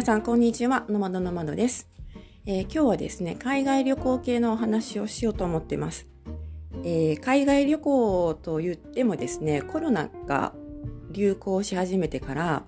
[0.00, 0.86] 皆さん、こんにちは。
[0.88, 1.86] ノマドノマドです、
[2.46, 6.06] えー、今日はですね、海外旅行系のお話をしようと思っています。
[6.82, 10.54] えー、海外旅行と言ってもですね、コロナが
[11.12, 12.64] 流行し始めてから、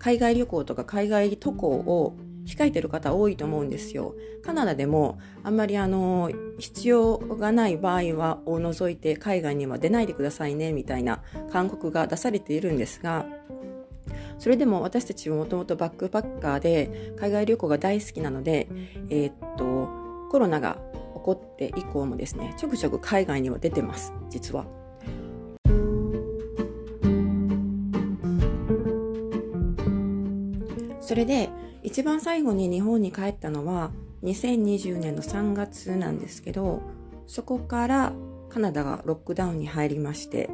[0.00, 4.16] 海外旅行とか海外渡航を控えてる方多いと思うんですよ。
[4.42, 11.22] カナダでもあんまりあの、必要がない場合はを除いて海外には出ないでくださいねみたいな
[11.52, 13.26] 勧告が出されているんですが、
[14.38, 18.68] それでも私たちはもともとバックパッカーで海外旅行が大好きなので、
[19.08, 19.88] えー、っと、
[20.30, 20.78] コロナが
[21.14, 24.66] 起こって以降もですね、ちょくちょく海外には出てます、実は。
[31.00, 31.50] それで、
[31.82, 36.82] 一番最後に日本に帰ったのは2020年の3月なんですけど、
[37.26, 38.12] そこから
[38.48, 40.48] カナダがロックダウンに入りまして、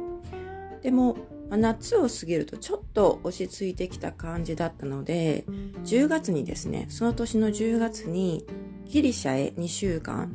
[0.83, 1.15] でも
[1.57, 5.45] 夏を過ぎるとちょっと落ち着いてきた感じだったので、
[5.83, 8.45] 10月にですね、その年の10月に
[8.85, 10.33] ギリシャへ2週間、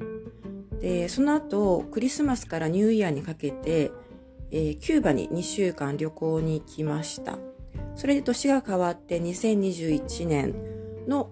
[0.80, 3.90] で、その後クリスマスからニューイヤーにかけて、
[4.50, 7.38] えー、キューバに2週間旅行に行きました。
[7.94, 10.54] それで年が変わって2021年
[11.08, 11.30] の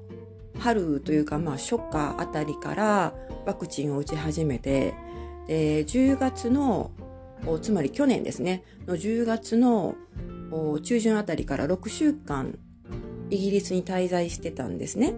[0.59, 4.95] 春というかまあ初夏あたりからワクチンを打ち始めて、
[5.47, 6.91] で、10月の
[7.61, 9.97] つまり去年ですね、の10月の
[10.83, 12.59] 中旬あたりから6週間
[13.31, 15.15] イギリスに滞在してたんですね。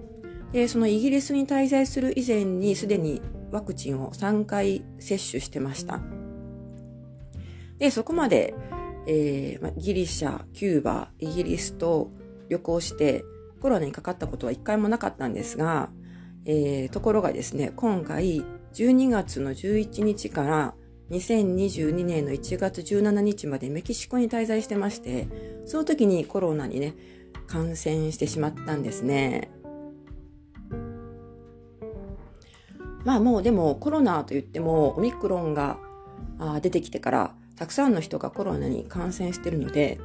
[0.53, 6.01] で、そのイギリスに滞在する以前にすでにワクチンを3回接種してました。
[7.79, 8.55] で、そこまで、
[9.07, 12.11] えー、ギリシャ、キューバ、イギリスと
[12.49, 13.25] 旅行して
[13.61, 15.91] コロナにかかったことは一回もなかったんですが、
[16.45, 18.45] えー、ところがですね、今回
[18.75, 20.75] 12月の11日から
[21.11, 25.29] 2022年の1月17日までメキシコに滞在してまして、
[25.65, 26.95] その時にコロナにね、
[27.47, 29.51] 感染してしまったんですね。
[33.05, 35.79] まあもうでもコロナと言ってもオミクロンが
[36.61, 40.01] 出てきてからたくさんの人がコロナに感染してるので、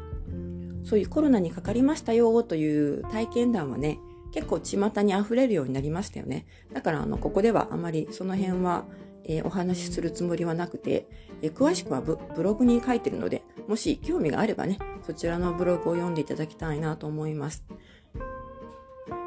[0.84, 3.97] そういうコロナにかかりましたよという体験談はね、
[4.34, 6.45] 結構巷に溢れるようになりましたよね。
[6.72, 8.85] だからあの、ここではあまりその辺は
[9.25, 11.07] えー、お話しするつもりはなくて、
[11.41, 17.63] えー、詳しくはブログに書いてるので、もし興味があればね、そちらのブログを読んでいただきたいなと思います。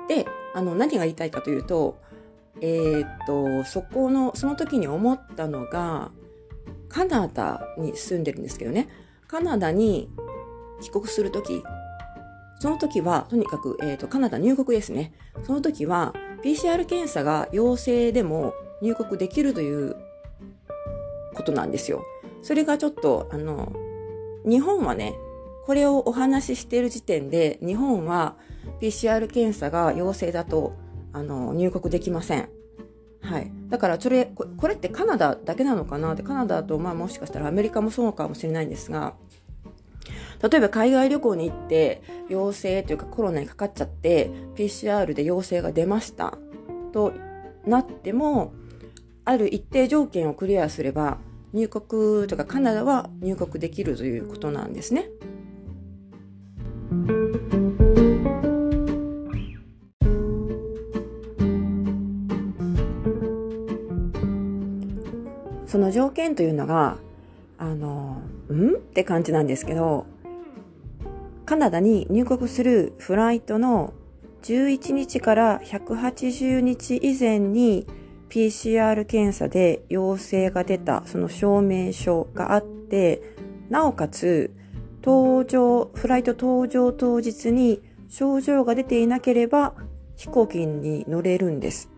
[0.08, 1.98] で、あの、何が言いたいかというと、
[2.60, 6.10] えー、っと、そこの、その時に思ったのが、
[6.88, 8.88] カナダに住んでるんですけどね、
[9.26, 10.08] カナダに
[10.80, 11.62] 帰国するとき、
[12.60, 15.12] その時は、とにかく、えっ、と、カナダ入国ですね。
[15.42, 18.54] その時は、PCR 検査が陽性でも
[18.84, 19.96] 入国できるという
[21.34, 22.04] ことなんですよ。
[22.42, 23.72] それがちょっと、あの、
[24.44, 25.14] 日本はね、
[25.64, 28.36] これをお話ししている時点で、日本は
[28.82, 30.74] PCR 検査が陽性だと、
[31.14, 32.50] あの、入国できません。
[33.22, 33.50] はい。
[33.70, 36.12] だから、それ、これってカナダだけなのかな？
[36.12, 39.14] って、カナダと、まあもしかしたらアメリカもそうかもしれないんですが、
[40.42, 46.36] 例えば海外旅行に行って、陽性というかコロナにかかっちゃって、PCR で陽性が出ました。
[46.92, 47.14] と
[47.64, 48.52] なっても、
[49.24, 51.18] ある一定条件をクリアすれば
[51.52, 55.08] 入国とかカナダは入国できるということなんですね。
[65.66, 66.98] その条件というのが、
[67.58, 68.74] あの、ん？
[68.74, 70.06] って感じなんですけど、
[71.46, 73.92] カナダに入国するフライトの
[74.42, 77.88] 11日から180日以前に
[78.34, 83.22] PCR 検査で陽性が出たその証明書があって、
[83.70, 84.52] なおかつ、
[85.02, 89.74] 搭乗、フライト搭乗当日に症状が出ていなければ
[90.16, 91.90] 飛行機に乗れるんです。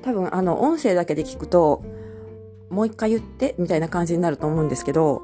[0.00, 1.84] 多分あの音声だけで聞くと、
[2.70, 5.20] もう一回言ってみたいな感じになると思うんですけど、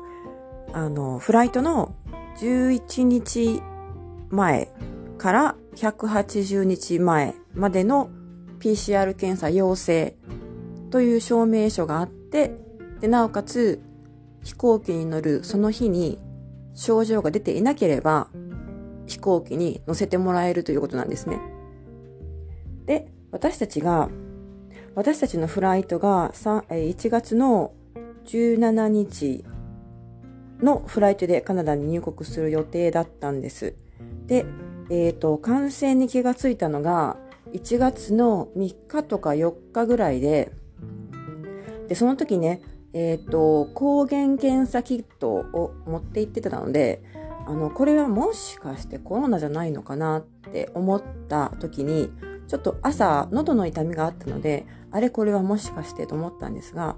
[0.75, 1.95] あの、フライトの
[2.37, 3.63] 11日
[4.29, 4.69] 前
[5.17, 8.11] から180日前までの
[8.59, 10.17] PCR 検査陽性
[10.91, 12.53] という証明書があって、
[13.01, 13.81] で、なおかつ
[14.43, 16.19] 飛行機に乗るその日に
[16.75, 18.29] 症状が出ていなければ
[19.07, 21.41] 飛行機に乗せてもらえるということなんですね。
[22.87, 24.09] で、私たちが、
[24.95, 27.73] 私たちのフライトが1月の
[28.27, 29.45] 17日
[30.63, 33.75] のフライトでカナダに入国する予定だったんです。
[34.27, 34.47] で、
[34.91, 37.17] えっ、ー、と、感染に気がついたのが
[37.57, 40.53] 1月の3日とか4日ぐらいで、
[41.89, 42.61] で、その時ね、
[42.93, 47.03] えっ、ー、と、抗原検査キットを持って行ってたので、
[47.47, 52.11] あの、これはもしかしてコロナじゃないのかなって思った時に、
[52.49, 56.97] ちょっと朝、喉の痛みがあったので、あれこれはもしかしてと思ったんですが、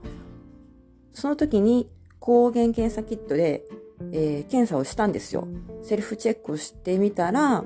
[1.12, 1.90] その時に
[2.20, 3.64] 抗原検査キットで、
[4.12, 5.49] えー、検査をしたんですよ。
[5.82, 7.64] セルフチェックをしてみたら、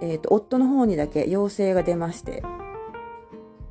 [0.00, 2.42] えっ、ー、と、夫の方にだけ陽性が出まして、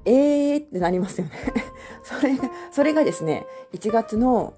[0.05, 1.33] えーってなりますよね
[2.03, 4.53] それが、それがですね、1月の、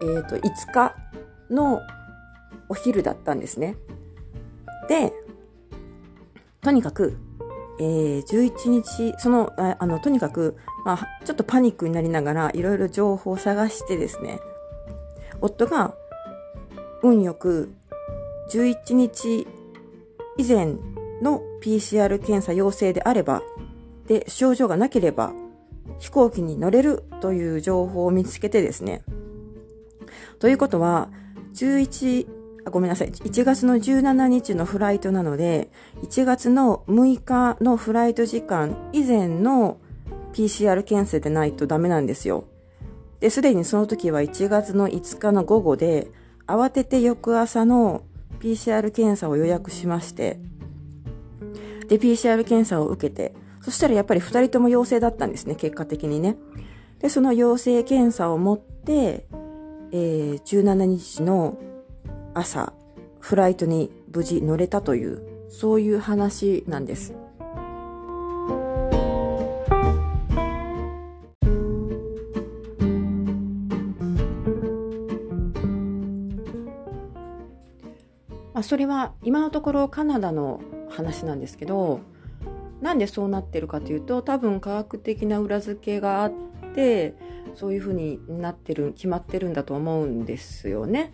[0.00, 0.94] えっ、ー、と、5日
[1.50, 1.80] の
[2.68, 3.76] お昼だったんですね。
[4.88, 5.12] で、
[6.60, 7.16] とにかく、
[7.80, 14.38] えー、11日、その、ああの、とにかく、まあ、ちょっとパニックになりながら、いろいろ情報を探してですね、
[15.40, 15.94] 夫が、
[17.02, 17.72] 運よく、
[18.50, 19.46] 11日
[20.40, 20.76] 以前
[21.20, 23.42] の PCR 検査陽性であれば、
[24.06, 25.34] で、症状がなければ、
[25.98, 29.02] 飛行機に乗れるという情報を見つけてですね。
[30.38, 31.10] ということは、
[31.52, 32.26] 11、
[32.64, 33.10] あごめんなさい。
[33.10, 35.70] 1月の17日のフライトなので、
[36.02, 39.76] 1月の6日のフライト時間以前の
[40.32, 42.44] PCR 検査でないとダメなんですよ。
[43.20, 46.10] で、すでにその時は1月の5日の午後で、
[46.46, 48.04] 慌てて翌朝の
[48.40, 50.40] PCR 検査を予約しまして、
[51.88, 56.36] で、PCR 検査を受けて、そしたらやっぱり2人とも陽性だったんですね、結果的にね。
[57.00, 59.26] で、その陽性検査を持って、
[59.92, 61.58] えー、17日の
[62.34, 62.72] 朝、
[63.18, 67.14] フライトに無事乗れたという、そういう話なんです。
[78.60, 82.00] あ、それは今のところカナダの話なんですけど
[82.80, 86.32] なんでそうなってるかというと多分科学的な裏付けがあっ
[86.74, 87.14] て
[87.54, 91.12] そういうふうになってる決まってるんだと思うんですよね。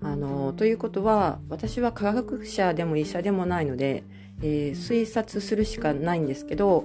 [0.00, 4.04] あのということは私は科学者でも医者でもないので、
[4.42, 6.84] えー、推察するしかないんですけど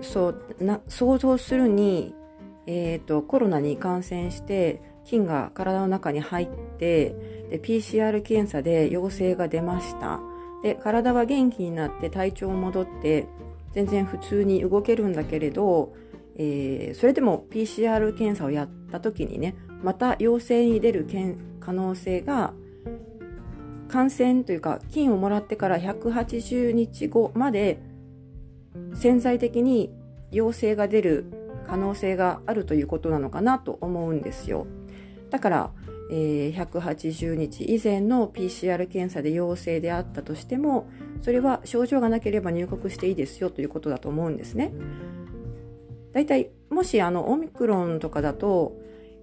[0.00, 2.14] そうな想像するに、
[2.66, 6.48] えーと、コロナに感染して菌が体の中に入っ
[6.78, 10.20] てで PCR 検査で陽性が出ました。
[10.62, 13.26] で体は元気になって体調戻って
[13.72, 15.92] 全然普通に動けるんだけれど、
[16.36, 21.06] えー、それでも PCR 検査をやった時にねまた陽性に出る
[21.60, 22.54] 可能性が
[23.88, 27.82] 感染というか菌をもらってから180日後まで
[28.94, 29.92] 潜在的に
[30.30, 31.26] 陽性が出る
[31.66, 34.66] 可能性があるということなのかなと思うんですよ。
[35.28, 35.70] だから
[36.14, 40.86] えー、180日以前の PCR 検査で陽性であったとしても
[41.22, 44.74] それは症状がなければ入国していいですよということだと思うんですね。
[46.12, 48.76] だいたいもしあのオミクロンとかだと,、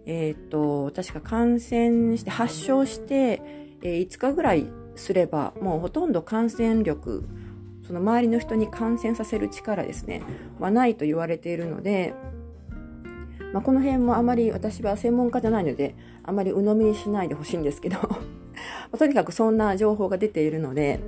[0.07, 3.39] えーと、確か感染して発症して、
[3.83, 4.65] えー、5日ぐらい
[4.95, 7.23] すればもうほとんど感染力
[7.85, 10.23] その周りの人に感染させる力ですね
[10.59, 12.15] はないと言われているので
[13.53, 17.97] まあ、この辺もあまり私は専門家じゃないのであまり鵜呑みにしないでほしいんですけど
[18.97, 20.99] とにかくそんな情報が出ているので、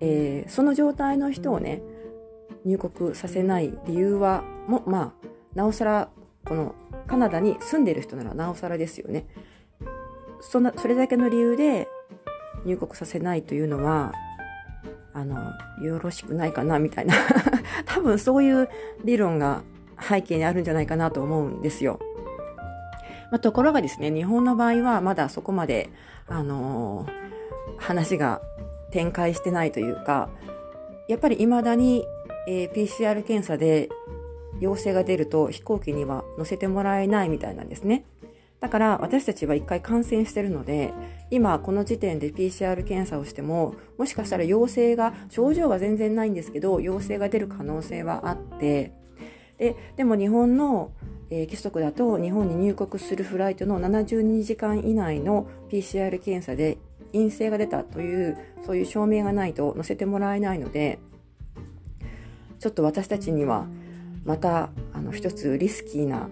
[0.00, 1.82] えー、その状態の人をね
[2.64, 6.08] 入国させない理由はもまあなおさら
[6.44, 6.74] この
[7.06, 9.26] カナダに住んでいる人ならなおさらですよね。
[10.40, 11.88] そんなそれだけの理由で
[12.64, 14.12] 入国させないというのは
[15.12, 15.36] あの
[15.82, 17.14] よろしくないかなみたいな。
[17.86, 18.68] 多分そういう
[19.04, 19.62] 理論が
[20.00, 22.00] 背景にあるんじゃないかなと思うんですよ。
[23.30, 25.90] まあ、ところがですね、日本の場合はまだそこまで、
[26.28, 27.10] あのー、
[27.78, 28.40] 話が
[28.90, 30.30] 展開してないというか、
[31.08, 32.04] やっぱり未だに、
[32.48, 33.88] えー、PCR 検査で
[34.60, 38.04] 陽性が出ると飛行機には乗せてもらえないみたいなんですね。
[38.60, 40.92] だから私たちは一回感染してるので、
[41.30, 48.92] 今この時点で PCR 検査をしても、もしかしたら陽性が、症状が全然ないんですけど、陽性が出る可能性はあって、
[49.58, 50.92] ででも日本の、
[51.30, 56.78] えー、規則だと日本に入国するフライトの72時間以内の PCR 検査で
[57.12, 60.98] 陰性が出たというそういう証明がないと載せてもらえないので
[62.58, 63.66] ちょっと私たちには
[64.24, 66.28] またあの一つリスキーな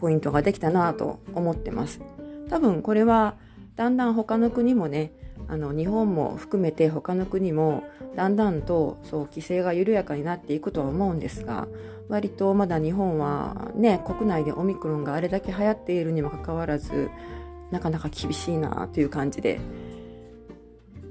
[0.00, 2.00] ポイントができたなと思ってます。
[2.48, 3.34] 多分これは
[3.76, 5.12] だんだん他の国もね
[5.48, 7.84] あの日本も含めて他の国も
[8.16, 11.68] だんだんとそう規制が緩やかになっていくとは思うんですが
[12.08, 17.10] 割とまだ日本はね国内でオミクロンがあれだけ流行っているにもかかわらず
[17.70, 19.60] なかなか厳しいなという感じで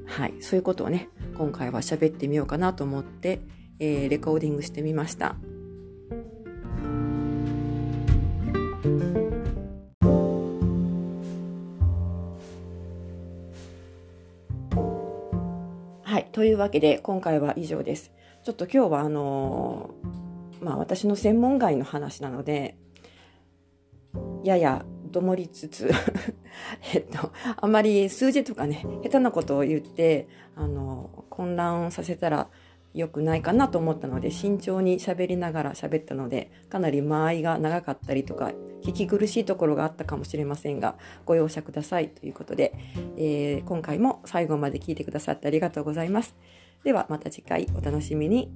[0.07, 3.41] はいそういうことをね今回は喋ってみようかなと思って、
[3.79, 5.35] えー、レコーディングしてみました。
[16.01, 18.11] はいというわけで今回は以上です。
[18.43, 20.26] ちょっと今日はあのー
[20.61, 22.77] まあ私の専門外の話なので、
[24.43, 25.89] ややどもりつつ
[26.93, 32.49] えっと、あまり数字とかね、下手なことを言って、あの、混乱させたら
[32.93, 38.51] 良くないかなと思ったので、慎重に喋りながら喋ったので、かなり間合いが長かったりとか、
[38.83, 40.95] 聞き苦しいところがあったかもしれませんが、
[41.25, 42.73] ご容赦くださいということで、
[43.17, 46.35] えー、今回も最後まで聞いてくださってありがとうございます。
[46.83, 48.51] ではまた次回お楽しみに。